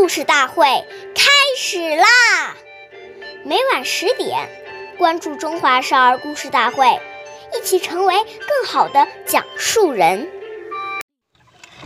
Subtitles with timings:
[0.00, 0.64] 故事大会
[1.14, 2.56] 开始啦！
[3.44, 4.48] 每晚十点，
[4.96, 6.86] 关注《中华少儿故事大会》，
[7.54, 10.26] 一起成为更好的讲述人。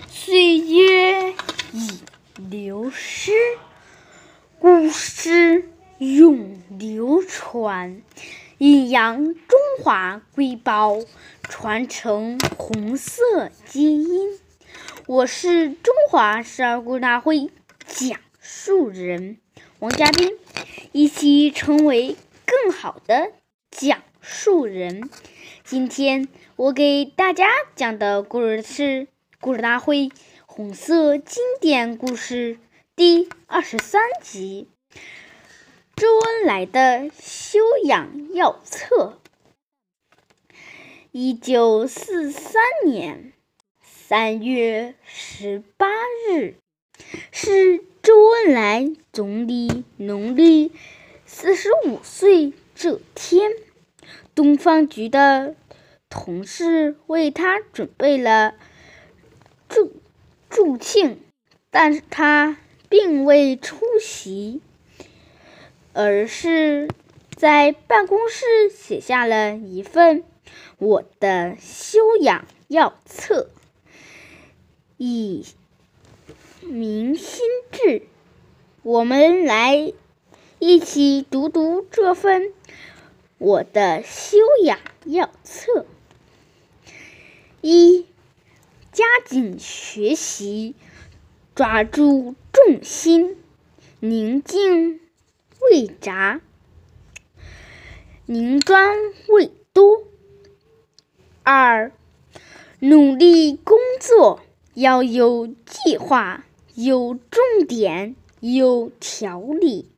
[0.08, 1.34] 岁月
[1.72, 2.04] 已
[2.36, 3.32] 流失，
[4.60, 5.68] 故事
[5.98, 8.00] 永流传，
[8.58, 10.98] 阴阳中华瑰宝，
[11.42, 14.38] 传承红色基因。
[15.08, 17.50] 我是中华少儿故事大会
[17.96, 19.38] 讲述人
[19.78, 20.36] 王嘉宾，
[20.90, 23.30] 一起成为更好的
[23.70, 25.08] 讲述人。
[25.62, 27.46] 今天我给大家
[27.76, 28.82] 讲的故事是
[29.38, 30.10] 《故事大会
[30.44, 32.56] 红色经典故事》
[32.96, 34.66] 第二十三集
[35.94, 39.20] 《周恩来的修养要册》。
[41.12, 43.30] 一九四三年。
[44.06, 45.86] 三月十八
[46.28, 46.56] 日
[47.30, 50.72] 是周恩来总理农历
[51.26, 53.50] 四十五岁这天，
[54.34, 55.54] 东方局的
[56.08, 58.54] 同事为他准备了
[59.68, 59.92] 祝
[60.48, 61.20] 祝庆，
[61.70, 62.56] 但是他
[62.88, 64.60] 并未出席，
[65.92, 66.88] 而是
[67.34, 70.22] 在办公室写下了一份
[70.78, 73.50] 我的修养要册。
[74.96, 75.44] 以
[76.66, 78.02] 明心志，
[78.82, 79.92] 我们来
[80.58, 82.52] 一起读读这份
[83.36, 85.84] 我的修养要册。
[87.60, 88.06] 一，
[88.92, 90.74] 加紧学习，
[91.54, 93.36] 抓住重心，
[94.00, 95.00] 宁静
[95.60, 96.40] 未杂，
[98.24, 98.96] 宁专
[99.28, 100.04] 未多。
[101.42, 101.92] 二，
[102.80, 104.40] 努力工作。
[104.74, 109.88] 要有计划，有重点，有条理。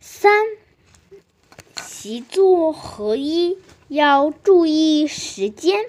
[0.00, 0.44] 三，
[1.80, 5.84] 习作合一，要注意时间、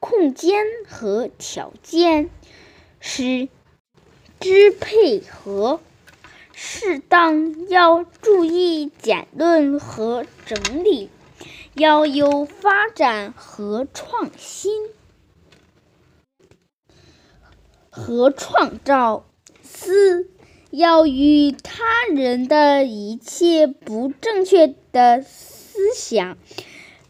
[0.00, 2.30] 空间和条件，
[3.00, 3.50] 使
[4.40, 5.80] 之配合
[6.54, 7.68] 适当。
[7.68, 11.10] 要注意简论和整理，
[11.74, 14.72] 要有发展和创新。
[17.98, 19.26] 和创造，
[19.62, 20.28] 四
[20.70, 26.38] 要与他人的一切不正确的思想、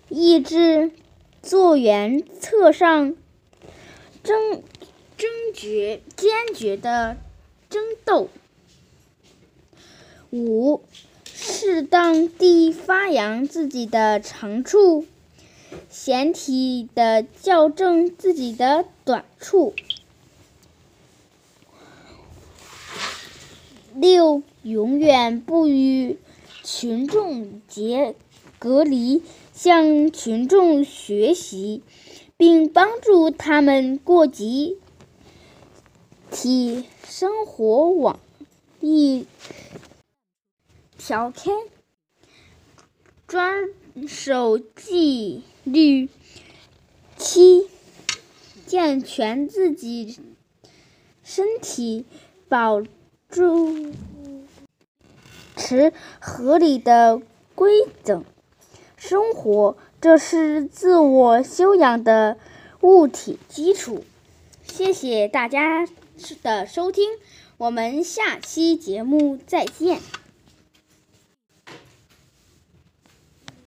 [0.08, 0.90] 意志
[1.42, 3.14] 做原则上
[4.22, 4.62] 争
[5.16, 7.16] 争决坚决的
[7.68, 8.28] 争斗。
[10.30, 10.82] 五，
[11.24, 15.06] 适当地发扬自己的长处，
[15.88, 19.74] 显体的校正自己的短处。
[24.00, 26.18] 六，永远不与
[26.62, 28.14] 群众结
[28.60, 31.82] 隔离，向群众学习，
[32.36, 34.78] 并帮助他们过集
[36.30, 38.20] 体生活网
[38.80, 39.26] 一
[40.96, 41.50] 条开，
[43.26, 43.68] 专
[44.06, 46.08] 守纪律。
[47.16, 47.66] 七，
[48.64, 50.20] 健全自己
[51.24, 52.04] 身体，
[52.48, 52.80] 保。
[53.28, 53.92] 主
[55.56, 57.20] 持合理的
[57.54, 58.24] 规整
[58.96, 62.38] 生活，这是自我修养的
[62.80, 64.04] 物体基础。
[64.62, 65.86] 谢谢大家
[66.42, 67.10] 的收听，
[67.58, 70.00] 我们下期节目再见。